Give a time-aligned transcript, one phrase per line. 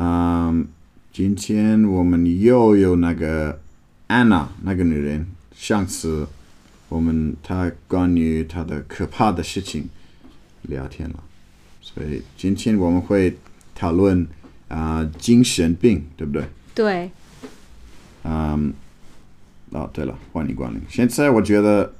[0.00, 0.64] 嗯，
[1.12, 3.58] 今天我们又有那个
[4.06, 6.24] 安娜那个女人，上次
[6.88, 9.88] 我们她关于她的可怕的事情
[10.62, 11.16] 聊天了，
[11.80, 13.36] 所以今天我们会
[13.74, 14.24] 讨论
[14.68, 16.44] 啊、精神病，对不对？
[16.76, 17.10] 对，
[18.22, 18.72] 嗯，
[19.70, 20.80] 哦，对了，欢迎光临。
[20.88, 21.92] 现在我觉得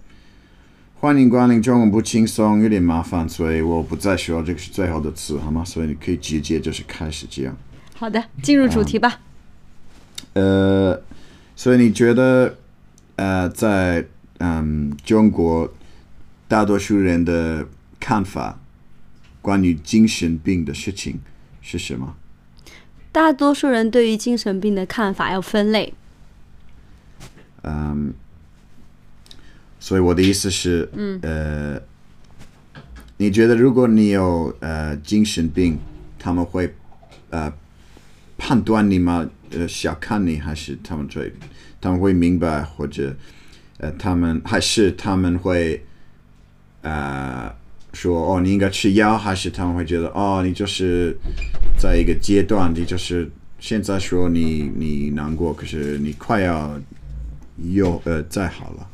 [1.01, 5.65] 欢迎光临中文不轻松，有点麻烦，所以我不再说这个是最后的词，好吗？
[5.65, 7.57] 所以你可以直接就是开始这样。
[7.99, 9.21] 好的，进入主题吧。
[10.35, 11.03] 呃，
[11.57, 12.57] 所以你觉得
[13.17, 14.07] 呃，在
[14.39, 15.75] 嗯中国
[16.46, 17.67] 大多数人的
[17.99, 18.61] 看法
[19.43, 21.19] 关于精神病的事情
[21.61, 22.14] 是什么？
[23.11, 25.93] 大多数人对于精神病的看法要分类，
[27.63, 28.14] 嗯，
[29.80, 31.83] 所以我的意思是，嗯，呃，
[33.17, 35.78] 你觉得如果你有呃精神病，
[36.17, 36.72] 他们会
[37.30, 37.53] 呃
[38.48, 39.28] 判断你吗？
[39.50, 41.30] 呃，小看你，还是他们会
[41.82, 43.14] 他们会明白，或者
[43.77, 45.84] 呃，他们还是他们会
[46.80, 47.55] 呃
[47.92, 51.14] 说哦，你应该吃药，还是他们会觉得哦，你就是
[51.78, 56.80] 在一个阶段，你就是现在说你你难过，可是你快要
[57.58, 58.88] 又呃再好了。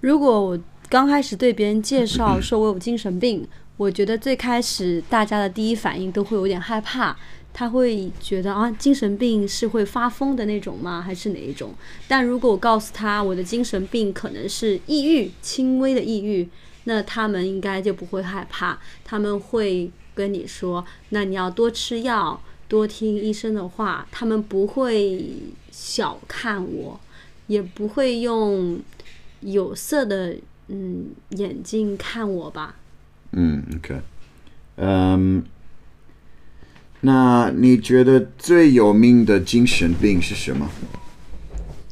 [0.00, 7.14] 如果我刚开始对别人介绍 说我有精神病，我觉得最开始大家的第一反应都会有点害怕，
[7.58, 11.00] 他会觉得啊，精神病是会发疯的那种吗？
[11.00, 11.72] 还是哪一种？
[12.06, 16.46] 但如果我告诉他我的精神病可能是抑郁，轻微的抑郁，
[16.84, 25.26] 那他们应该就不会害怕，他们会跟你说，那你要多吃药，多听医生的话，他们不会
[25.70, 27.00] 小看我，
[27.46, 28.78] 也不会用
[29.40, 30.36] 有色的
[30.68, 32.76] 嗯眼睛看我吧。
[33.32, 33.98] 嗯，OK，
[34.76, 35.42] 嗯，
[37.06, 40.68] 那你觉得最有名的精神病是什么？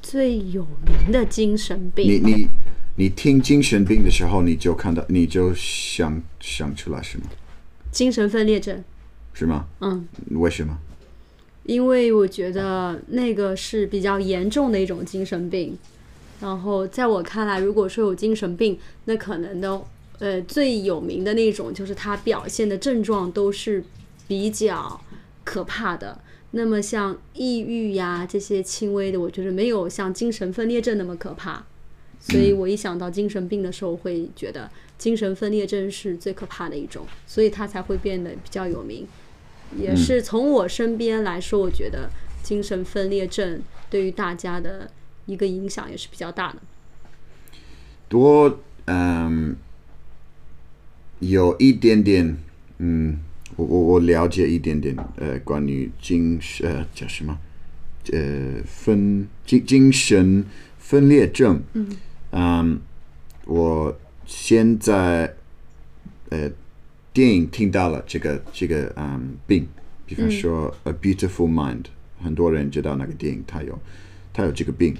[0.02, 2.48] 最有名的精神你病，你你
[2.96, 7.26] 你听精神病的时候，你就看到，你就想想出来是吗？
[7.92, 8.82] 精神分裂症。
[9.32, 9.66] 是吗？
[9.82, 10.76] 嗯，为什么？
[11.62, 15.78] 因为我觉得那个是比较严重的一种精神病。
[16.40, 19.80] 然后在我看来，如果说有精神病，那可能的
[20.18, 23.84] 呃最有名的那种就是它表现的症状都是
[24.26, 25.00] 比较
[25.44, 26.20] 可怕的。
[26.52, 31.64] 那么像抑郁呀这些轻微的，我觉得没有像精神分裂症那么可怕。
[32.20, 39.06] 所以我一想到精神病的时候，会觉得精神分裂症是最可怕的一种，所以它才会变得比较有名。
[39.76, 42.08] 也是从我身边来说，我觉得
[42.42, 44.90] 精神分裂症对于大家的
[45.26, 46.58] 一个影响也是比较大的。
[48.08, 49.56] 多嗯，
[51.18, 52.38] 有一点点
[52.78, 53.18] 嗯，
[53.56, 57.38] 我我我了解一点点呃，关于精神呃叫什么
[58.12, 60.44] 呃分精精神
[60.78, 61.62] 分裂症。
[62.32, 62.80] 嗯
[63.46, 65.34] 我现在
[66.30, 66.50] 呃
[67.12, 69.66] 电影听到了这个这个嗯病，
[70.06, 71.82] 比方说《A Beautiful Mind》，
[72.22, 73.78] 很多人知道那个电影，它有
[74.32, 74.96] 它有这个病。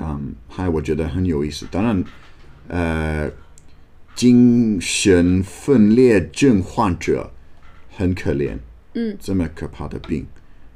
[0.00, 1.66] 嗯，还我觉得很有意思。
[1.70, 2.04] 当然，
[2.68, 3.30] 呃，
[4.14, 7.30] 精神分裂症患者
[8.00, 8.56] 很可怜，
[8.94, 10.26] 嗯，这么可怕的病，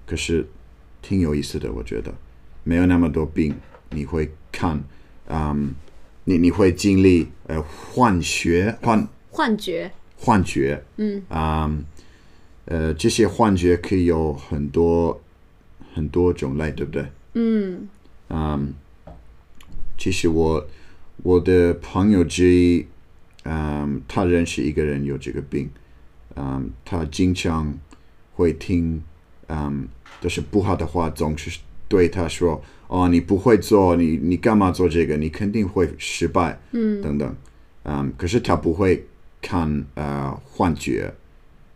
[0.05, 0.47] 可是
[1.01, 2.13] 挺有意思的，我觉得
[2.65, 3.55] 没有那么多病，
[3.93, 4.79] 你会看，
[5.29, 5.75] 嗯，
[6.25, 11.23] 你你会经历呃幻觉幻幻觉，幻觉，嗯。
[11.31, 11.75] 啊、
[12.67, 15.19] 呃，这些幻觉可以有很多
[15.95, 17.07] 很多种类，对不对？
[17.33, 17.89] 嗯。
[18.29, 18.75] 嗯，
[19.97, 20.67] 其实我
[21.23, 22.87] 我的朋友之一，
[23.45, 25.71] 嗯，他认识一个人有这个病，
[26.37, 27.73] 嗯，他经常
[28.35, 29.03] 会听，
[29.49, 29.87] 嗯，
[30.21, 35.17] 就是不好的话，总是对他说，哦，你不会做，你你干嘛做这个？
[35.17, 37.37] 你肯定会失败，嗯等等，
[37.85, 39.07] 嗯，可是他不会
[39.41, 41.15] 看呃幻觉，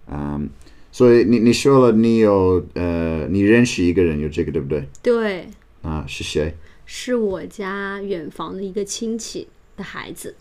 [0.07, 0.49] 嗯，
[0.91, 4.89] 所以你你说了，你有呃，你认识一个人有这个，对不对？
[5.03, 5.47] 对，
[5.83, 6.55] 啊，是谁？
[6.91, 9.47] 是我家远房的一个亲戚
[9.77, 10.35] 的孩子，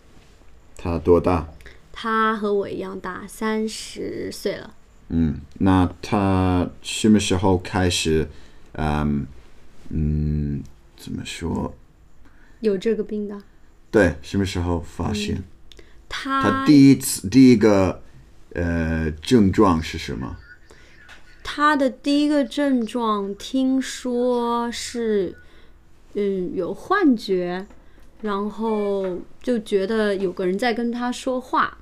[0.78, 1.46] 他多大？
[2.00, 4.72] 他和我一样大，三十岁了。
[5.08, 8.28] 嗯，那他什么时候开始？
[8.74, 9.26] 嗯
[9.88, 10.62] 嗯，
[10.96, 11.74] 怎么说？
[12.60, 13.42] 有这个病的，
[13.90, 15.42] 对，什么时候发现？
[16.08, 18.00] 他他第一次第一个
[18.52, 20.36] 呃症状是什么？
[21.42, 25.36] 他的第一个症状听说是，
[26.14, 27.66] 嗯，有幻觉，
[28.22, 31.76] 然后就觉得有个人在跟他说话。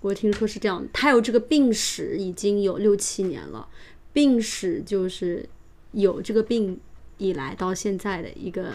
[0.00, 3.66] 我听说是这样，他有这个病史已经有六七年了，
[4.12, 5.48] 病史就是
[5.92, 6.78] 有这个病
[7.18, 8.72] 以来到现在的一个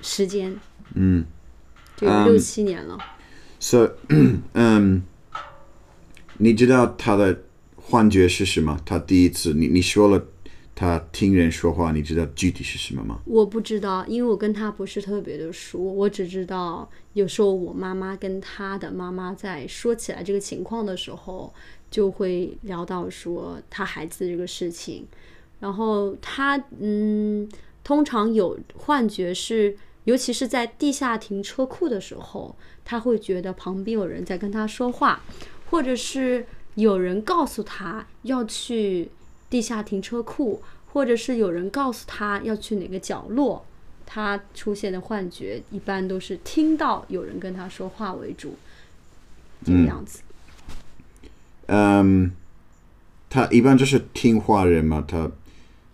[0.00, 0.58] 时间，
[0.94, 1.24] 嗯，
[1.96, 2.98] 就有六七年了。
[3.58, 3.92] So，
[4.52, 5.02] 嗯，
[6.38, 7.42] 你知道他的
[7.76, 8.78] 幻觉是什么？
[8.84, 10.26] 他第一次，你你说了，
[10.78, 13.18] 他听人说话，你知道具体是什么吗？
[13.24, 21.50] 我不知道，因为我跟他不是特别的熟，我只知道有时候我妈妈跟他的妈妈在说起来这个情况的时候，
[21.90, 25.06] 就会聊到说他孩子这个事情，
[25.60, 27.48] 然后他嗯，
[27.82, 29.74] 通常有幻觉是，
[30.04, 35.22] 尤其是在地下停车库的时候，他会觉得旁边有人在跟他说话，
[35.70, 36.44] 或者是
[36.74, 39.08] 有人告诉他要去
[39.48, 40.62] 地下停车库，
[40.92, 43.64] 或者是有人告诉他要去哪个角落，
[44.04, 48.56] 他出现的幻觉一般都是听到有人跟他说话为主，
[49.64, 50.20] 这个样子。
[51.66, 52.32] 嗯，
[53.28, 55.30] 他一般就是听话人嘛，他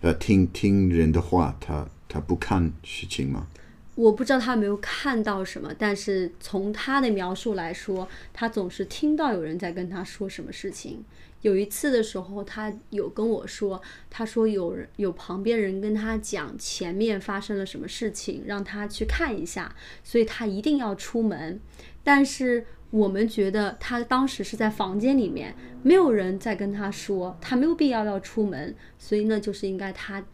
[0.02, 3.46] 呃听听人的话，他他不看事情嘛。
[3.94, 11.05] 我不知道他有没有看到什么，但是从他的描述来说，他总是听到有人在跟他说什么事情。
[11.43, 19.75] 有一次的时候，他有跟我说，他说有人有旁边人跟他讲前面发生了什么事情，让他去看一下，
[20.05, 21.61] 所以他一定要出门。
[22.05, 30.25] 但是我们觉得他当时是在房间里面，没有人在跟他说，他没有必要要出门，所以那就是应该他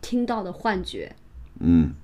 [0.00, 1.14] 听到的幻觉。
[1.60, 1.94] 嗯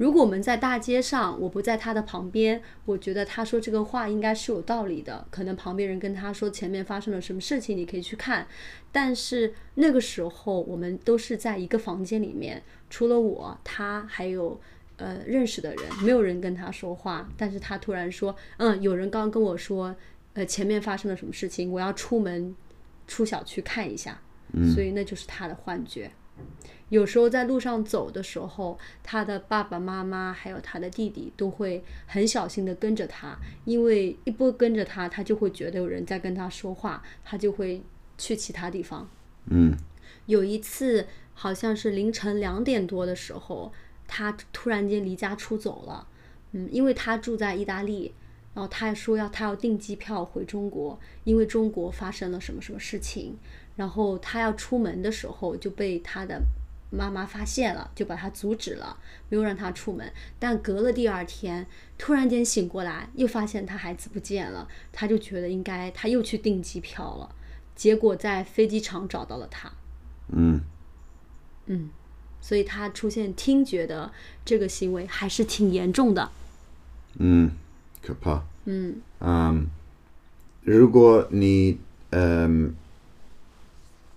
[0.00, 5.26] 如果我们在大街上，我不在他的旁边，我觉得他说这个话应该是有道理的。
[5.30, 8.46] 可能旁边人跟他说前面发生了什么事情，你可以去看。
[8.90, 14.58] 但是那个时候我们都是在一个房间里面，除了我，他还有
[14.96, 17.28] 呃认识的人，没有人跟他说话。
[17.36, 19.94] 但是他突然说，嗯，有人刚刚跟我说，
[20.32, 22.56] 呃，前面发生了什么事情，我要出门
[23.06, 24.18] 出小区看一下。
[24.74, 26.10] 所以那就是他的幻觉。
[26.88, 37.82] 有时候在路上走的时候，他的爸爸妈妈还有他的弟弟都会很小心的跟着他，因为一不跟着他，他就会觉得有人在跟他说话，他就会
[38.18, 39.08] 去其他地方。
[39.46, 39.72] 嗯
[40.26, 43.72] 有一次好像是凌晨两点多的时候，
[44.08, 46.08] 他突然间离家出走了。
[46.52, 48.12] 嗯，因为他住在意大利，
[48.54, 53.38] 然后他还说要他要订机票回中国，因为中国发生了什么什么事情。
[53.76, 56.42] 然后他要出门的时候就被他的
[56.90, 58.96] 妈妈发现了，就把他阻止了，
[59.28, 60.12] 没有让他出门。
[60.38, 67.34] 但隔了第二天，突然间醒过来，又发现他孩子不见了，他就觉得应该他又去订机票了，
[67.76, 69.70] 结果在飞机场找到了他。
[70.32, 70.60] 嗯
[71.66, 71.90] 嗯
[72.40, 74.10] 所以他出现听觉的
[74.44, 76.30] 这个行为还是挺严重的。
[77.18, 77.50] 嗯，
[78.02, 78.42] 可怕。
[78.64, 79.66] 嗯嗯，
[80.62, 81.78] 如果你
[82.10, 82.74] 嗯，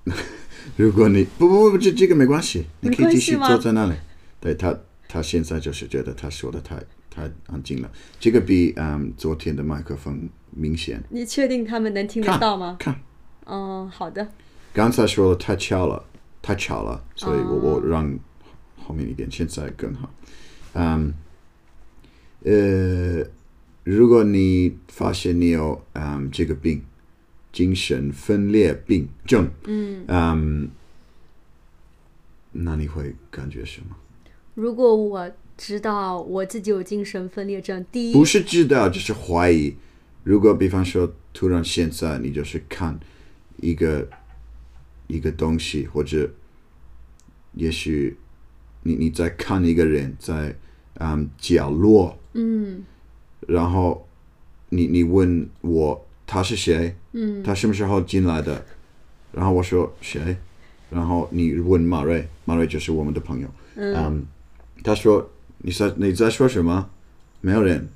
[0.76, 3.94] 如果你不不不，这这个没关系，你可以继续坐在那里。
[4.40, 4.78] 对他，
[5.08, 6.76] 他现在就是觉得他说的太
[7.10, 11.02] 太安静了，这个比嗯昨天的麦克风明显。
[11.10, 12.76] 你确定他们能听得到吗？
[12.80, 13.00] 看，
[13.46, 14.28] 嗯，好的。
[14.74, 16.04] 刚才说的太巧了，
[16.42, 18.18] 太巧了，所以我我让
[18.78, 20.10] 后面一点，现在更好。
[20.74, 21.14] 嗯，
[22.44, 23.24] 呃，
[23.84, 26.84] 如果你发现你有嗯这个病，
[27.54, 30.70] 精神分裂病症，嗯，嗯，
[32.52, 33.96] 那你会感觉什么？
[34.56, 39.76] 如果我知道我自己有精神分裂症，第一不是知道，就是怀疑。
[40.24, 43.00] 如果比方说，突然现在你就是看
[43.58, 44.10] 一个
[45.08, 46.32] 一个东西，或者
[47.54, 48.18] 也许
[48.82, 50.56] 你你在看一个人在
[50.96, 52.84] 嗯角落，嗯
[53.48, 54.08] 然后
[54.70, 57.44] 你你问我他是谁，嗯。
[57.44, 58.66] 他什么时候进来的，
[59.32, 60.36] 然后我说谁，
[60.90, 64.26] 然后你问马瑞，马瑞就是我们的朋友，嗯，
[64.84, 66.90] 他说你在你在说什么？
[67.42, 67.90] 没有人，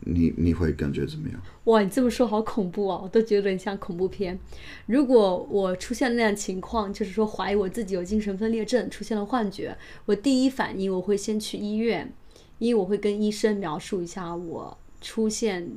[0.00, 1.40] 你你会感觉怎么样？
[1.64, 4.38] 哇，你这么说好恐怖哦，我都觉得你像恐怖片。
[4.86, 9.76] 如果我出现那样情况，就是说怀疑我自己有精神分裂症，出现了幻觉，
[10.06, 12.12] 我第一反应我会先去医院，
[12.58, 15.68] 因为我会跟医生描述一下我出现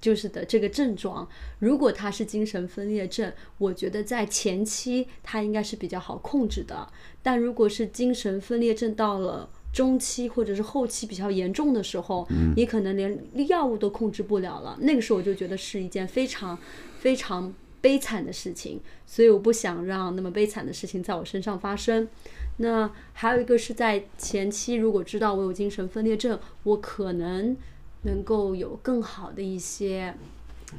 [0.00, 1.28] 就是的这个症状。
[1.58, 6.88] 如果他是精神分裂症，我觉得在前期他应该是比较好控制的，
[7.22, 12.26] 但如果是精神分裂症到了中期或者是后期比较严重的时候，
[12.56, 14.76] 你可能连药物都控制不了了。
[14.80, 16.58] 那个时候我就觉得是一件非常
[16.98, 22.08] 非常悲惨的事情，所以我不想让那么悲惨的事情在我身上发生。
[22.56, 27.56] 那还有一个是在前期，如果知道我有精神分裂症，我可能
[28.02, 30.14] 能够有更好的一些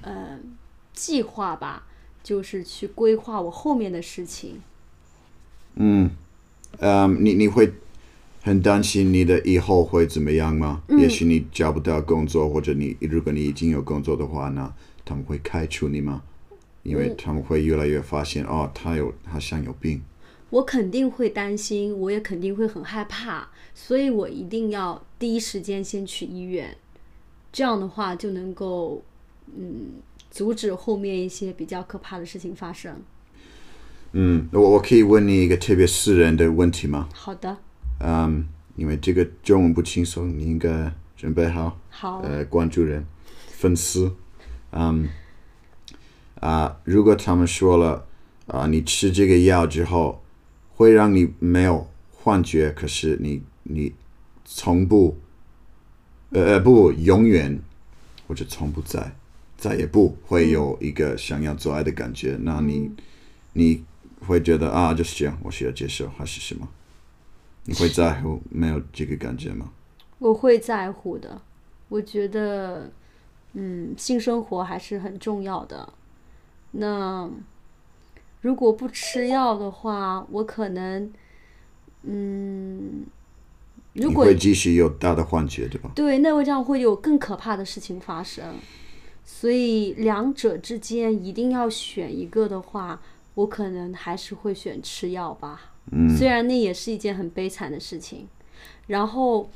[0.01, 0.40] 呃
[0.94, 1.86] 计划吧，
[2.24, 4.62] 就是去规划我后面的事情。
[5.75, 6.10] 嗯，
[7.20, 7.74] 你你会
[8.42, 10.82] 很担心你的以后会怎么样吗？
[10.90, 14.74] 也许你找不到工作，或者你如果你已经有工作的话呢，
[15.06, 16.24] 他们会开除你吗？
[16.84, 20.01] 因为他们会越来越发现哦，他有他像有病。
[20.50, 26.75] 我肯定会担心，我也肯定会很害怕，所以我一定要第一时间先去医院，
[27.51, 29.03] 这样的话就能够
[29.55, 29.93] 嗯
[30.29, 32.96] 阻止后面一些比较可怕的事情发生。
[34.13, 37.10] 嗯，我我可以问你一个特别私人的问题吗？
[37.13, 37.58] 好的。
[38.00, 41.79] 嗯，因为这个中文不轻松，你应该准备好。
[41.89, 42.20] 好。
[42.22, 43.05] 呃，关注人、
[43.48, 44.15] 粉丝，
[44.72, 45.08] 嗯，
[46.39, 48.05] 啊，如果他们说了
[48.48, 50.20] 啊，你吃这个药之后。
[50.74, 53.93] 会让你没有幻觉，可是你你
[54.43, 55.15] 从不
[56.32, 57.60] 呃呃不永远
[58.28, 59.16] 或者从不在
[59.58, 62.38] 再也不会有一个想要做爱的感觉。
[62.42, 62.92] 那你
[63.54, 63.84] 你
[64.28, 66.68] 会觉得啊就是这样，我需要接受还是什么？
[67.66, 69.72] 你会在乎没有这个感觉吗？
[70.20, 71.42] 我会在乎的。
[71.90, 72.92] 我觉得
[73.54, 75.94] 嗯，性生活还是很重要的。
[76.72, 77.30] 那。
[78.44, 81.14] 如果不吃药的话，我可能，
[82.02, 83.06] 嗯，
[83.94, 85.92] 如果会继续有大的幻觉，对吧？
[85.96, 88.56] 对，那会这样会有更可怕的事情发生。
[89.24, 93.02] 所以两者之间一定要选一个的话，
[93.36, 95.74] 我可能还是会选吃药吧。
[95.92, 98.28] 嗯，虽然那也是一件很悲惨的事情。
[98.88, 99.50] 然后。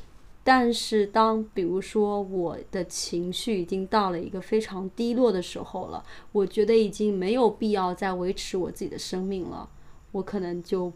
[0.48, 9.68] 但是，当比如说我的情绪已经到了一个非常低落的时候了，我觉得已经没有必要再维持我自己的生命了，
[10.12, 10.94] 我可能就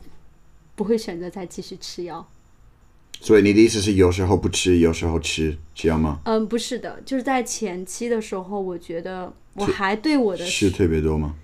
[0.75, 2.29] 不会选择再继续吃药。
[3.21, 6.19] 所以你的意思是有时候不吃，有时候吃，这样吗？
[6.25, 11.35] 嗯，不是的，就是在前期的时候，我觉得我还对我的吃特别多吗？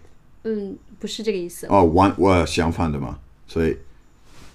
[0.44, 1.68] 嗯，不是这个意思。
[1.68, 3.78] 哦，完我相反的嘛，所以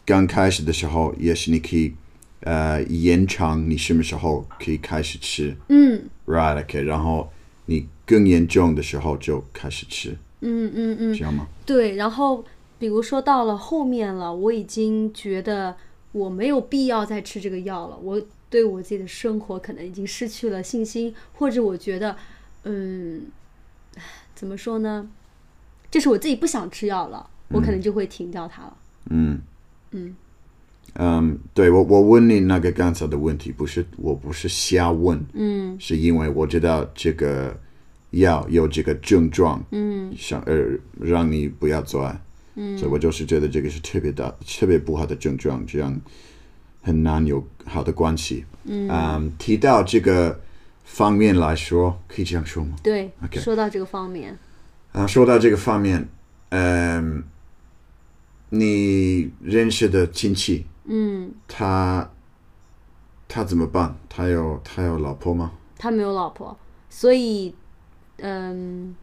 [0.05, 1.95] 刚开始的时候也是你可以。
[2.43, 5.55] 呃，延长你什么时候可以开始吃？
[5.69, 7.31] 嗯，right，OK，然后
[7.67, 10.17] 你更严重的时候就开始吃。
[10.41, 11.47] 嗯嗯嗯，这样吗？
[11.67, 12.43] 对，然后
[12.79, 15.77] 比如说到了后面了，我已经觉得
[16.13, 22.17] 我没有必要再吃这个药了，我对我自己的生活可能已经失去了信心，或者我觉得，
[22.65, 23.23] 嗯，
[24.35, 25.09] 怎么说呢？
[25.91, 28.77] 就是我自己不想吃药了，我可能就会停掉它了。
[29.11, 29.41] 嗯
[29.91, 30.15] 嗯。
[30.95, 37.57] 嗯，对我，我问你那个刚才的问题，不是我不是瞎问，嗯，是因为我知道这个
[38.11, 40.53] 药有这个症状，嗯，想呃
[41.01, 42.21] 让你不要做爱，
[42.63, 45.99] 嗯，所以我就是觉得这个是特别大、特别不好的症状，这样
[46.83, 48.45] 很难有好的关系。
[48.65, 50.39] 嗯，提到这个
[50.85, 52.77] 方面来说，可以这样说吗？
[52.83, 54.39] 对，OK，说到这个方面，
[54.93, 56.07] 啊，说到这个方面，
[56.51, 57.25] 嗯，
[58.51, 60.67] 你认识的亲戚。
[60.85, 62.11] 嗯，他
[63.27, 63.97] 他怎么办？
[64.09, 65.53] 他有他有老婆吗？
[65.79, 66.59] 他没有老婆，
[66.91, 67.55] 所以
[68.19, 68.95] 嗯，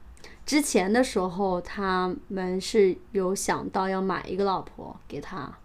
[0.48, 5.56] 之前的时候他们是有想到要买一个老婆给他，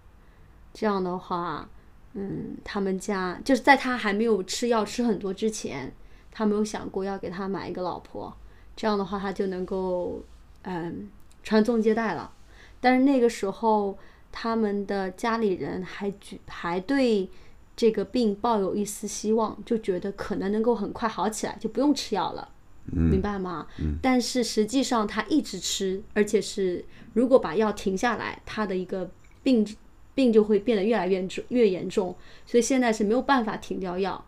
[0.74, 1.66] 这样的话，
[2.12, 5.94] 嗯，他们家就是在他还没有吃药吃很多之前，
[6.30, 8.36] 他没有想过要给他买一个老婆，
[8.76, 10.22] 这样的话他就能够
[10.62, 11.08] 嗯
[11.42, 12.30] 传宗接代了，
[12.78, 13.96] 但是那个时候。
[14.34, 17.28] 他们的家里人还举还对
[17.76, 22.48] 这个病抱有一丝希望，就觉得可能能够很快好起来，就不用吃药了，
[22.86, 23.66] 明白吗？
[24.00, 26.84] 但是实际上他一直吃，而且是
[27.14, 29.10] 如果把药停下来，他的一个
[29.42, 29.66] 病
[30.14, 34.24] 病就会变得越来越重越严重，所以现在是没有办法停掉药。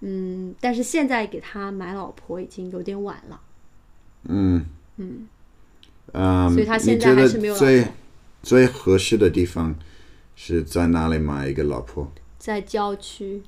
[0.00, 3.40] 嗯，但是现在给他买老婆已经有点晚了。
[4.24, 4.64] 嗯
[4.96, 5.28] 嗯
[6.12, 7.92] 嗯，所以他现在还是没有老婆。
[8.40, 9.74] 最合适的地方
[10.36, 12.10] 是在哪里买一个老婆？
[12.38, 13.42] 在郊区，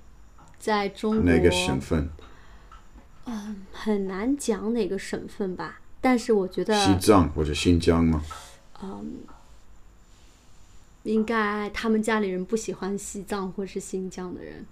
[0.58, 2.10] 在中国哪个省份？
[3.30, 5.80] 嗯，很难讲哪个省份吧。
[6.00, 8.24] 但是我觉得西藏或者新疆吗？
[8.82, 9.18] 嗯，
[11.04, 14.66] 应该他们家里人不喜欢西藏或是新疆的人。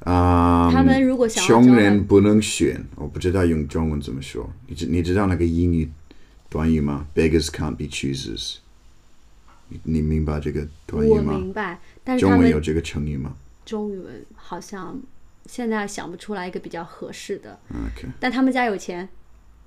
[0.00, 4.50] 啊，他们如果想穷人不能选，我不知道用中文怎么说。
[4.66, 5.90] 你知你知道那个英语？
[6.48, 8.56] 短语吗？Beggars can't be choosers。
[9.68, 11.34] 你你明白这个短语吗？
[11.34, 13.36] 我明白，但是中文有这个成语吗？
[13.64, 15.00] 中文好像
[15.46, 17.58] 现在想不出来一个比较合适的。
[18.18, 19.08] 但他们家有钱，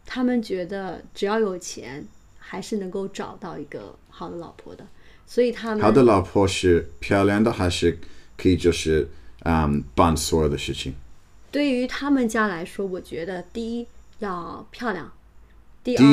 [0.06, 2.06] 他们觉得只要有钱，
[2.38, 4.86] 还是能够找到一个好的老婆的。
[5.25, 7.98] 所以他们好的老婆是漂亮的，还是
[8.38, 9.10] 可以就是
[9.44, 10.94] 嗯办所有的事情？
[11.51, 13.88] 对于他们家来说，我觉得第一
[14.20, 15.12] 要漂亮，
[15.84, 16.03] 第二。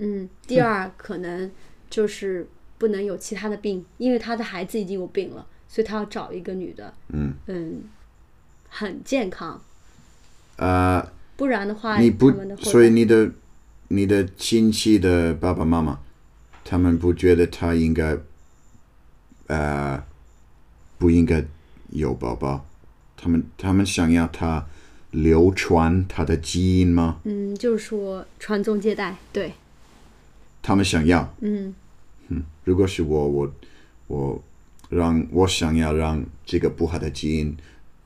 [0.00, 1.50] 嗯，第二可能
[1.90, 7.82] 就是不能有其他的病，因为他的孩子已经有病了，所以他要找一个女的，嗯嗯，
[8.68, 9.60] 很健康，
[10.56, 13.30] 呃，不然的话，你不所以你的
[13.88, 15.98] 你的亲戚的爸爸妈妈，
[16.64, 18.16] 他们不觉得他应该，
[19.46, 20.02] 呃，
[20.98, 21.44] 不应该
[21.90, 22.66] 有宝宝，
[23.16, 24.66] 他们他们想要他
[25.10, 27.20] 流传他的基因吗？
[27.24, 29.54] 嗯，就是说传宗接代，对，
[30.62, 31.74] 他们想要，嗯。
[32.64, 33.54] 如果是我，我
[34.08, 34.42] 我
[34.90, 37.56] 让我想要让这个不好的基因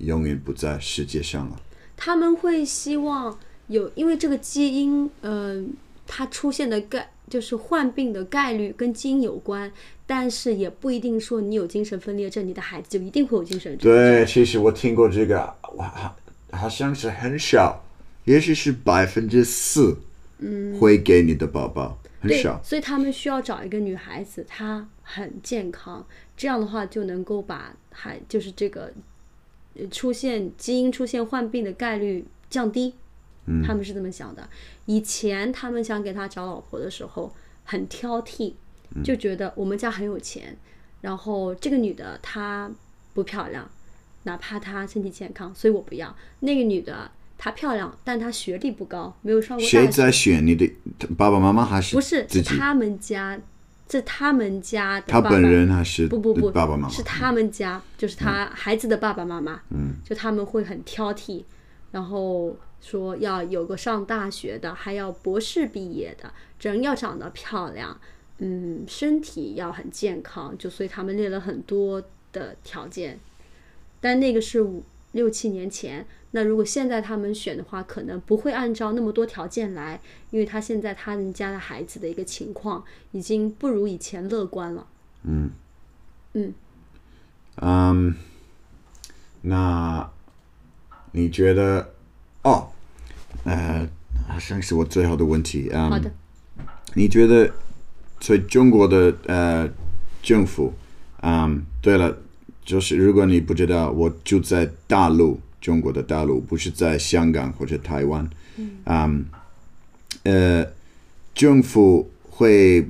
[0.02, 1.60] 永远不在世界上了。
[1.96, 5.72] 他们会希望有，因为这个基因，嗯、
[6.06, 9.72] 它出现的概就是患病的概率跟基因有关，
[10.06, 13.90] 但是也不一定说你有精神分裂症，你的孩子就一定会有精神症。
[13.90, 15.38] 对，其实我听过这个，
[15.76, 16.16] 哇，好
[16.50, 17.84] 好像是很少，
[18.24, 19.96] 也许是百分之四，
[20.38, 22.60] 嗯，会给你的宝宝很对少，。
[22.62, 26.04] 所以他们需要找一个女孩子，她很健康，
[26.36, 28.92] 这样的话就能够把孩就是这个呃
[29.90, 32.94] 出现基因出现患病的概率降低。
[33.46, 34.48] 嗯他们是这么想的。
[34.86, 38.52] 以前他们想给他找老婆的时候很挑剔，
[38.94, 40.56] 嗯就觉得我们家很有钱，
[41.00, 42.70] 然后这个女的她
[43.12, 43.68] 不漂亮，
[44.22, 46.16] 哪怕她身体健康，所以我不要。
[46.38, 49.78] 那个女的她漂亮，但她学历不高，没有上过大学。
[49.80, 50.70] 谁在选你的
[51.18, 53.36] 爸爸妈妈还是不是，是他们家，
[53.92, 56.88] 这他们家的爸爸他本人还是不不不，爸爸妈妈？
[56.88, 61.44] 是他们家，就是他孩子的爸爸妈妈，嗯，就他们会很挑剔，
[61.90, 66.32] 然后说要有个上大学的，还要博士毕业的，
[66.62, 68.00] 人要长得漂亮，
[68.38, 73.20] 嗯，身体要很健康，就所以他们列了很多的条件，
[74.00, 76.06] 但那个是五六七年前。
[76.32, 80.00] 那如果现在他们选的话，可能不会按照那么多条件来，
[80.30, 84.86] 因为他现在他们家的孩子的一个情况已经不如以前乐观了。
[85.24, 85.50] 嗯
[86.34, 86.54] 嗯
[87.56, 88.14] 嗯，
[89.42, 90.10] 那
[91.12, 91.94] 你觉得？
[92.44, 92.72] 哦，
[93.44, 93.88] 呃，
[94.26, 95.68] 好像是我最后的问题。
[95.72, 96.10] 嗯、好的，
[96.94, 97.52] 你觉得，
[98.20, 99.68] 所以中国的呃
[100.22, 100.72] 政府，
[101.20, 102.16] 嗯，对了，
[102.64, 108.28] 就是如果你不知道，我就在大陆，中国的大陆，不是在香港或者台湾，
[108.86, 109.24] 嗯，
[110.22, 110.66] 呃，
[111.34, 112.88] 政府会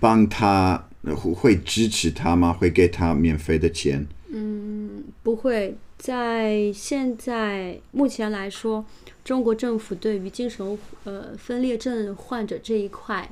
[0.00, 0.88] 帮他，
[1.34, 2.52] 会支持他吗？
[2.52, 4.06] 会给他免费的钱？
[4.30, 8.84] 嗯不会在现在目前来说，
[9.24, 13.30] 中国政府对于精神呃分裂症患者这一块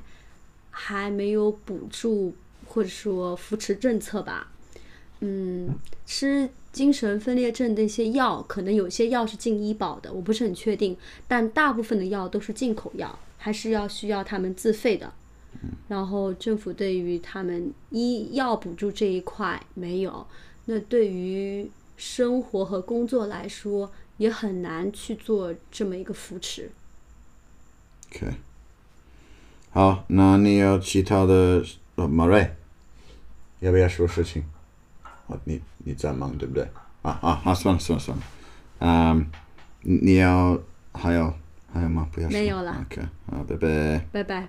[0.71, 2.35] 还没有补助
[2.67, 4.52] 或者说扶持政策吧。
[5.25, 5.73] 嗯，
[6.05, 10.97] 吃精神分裂症的一些药，可能有些药是进医保的，我不是很确定，
[11.29, 15.13] 但大部分的药都是进口药，还是要需要他们自费的。
[15.87, 20.27] 然后政府对于他们医药补助这一块没有，
[20.65, 26.73] 那对于生活和工作来说也很难去做这么一个扶持。
[28.11, 28.33] OK，
[29.71, 31.65] 好，那你有其他的？
[31.95, 32.57] 呃，马瑞，
[33.61, 34.43] 要不要说事情？
[35.33, 36.63] 哦，你你在忙对不对？
[37.03, 37.55] 啊啊啊！
[37.55, 38.23] 算了算了算了，
[38.79, 39.27] 嗯，
[39.83, 40.57] 你你要
[40.93, 41.33] 还有
[41.73, 42.07] 还有吗？
[42.13, 43.99] 不要说没有了 OK，好，拜拜。
[44.13, 44.49] 拜拜。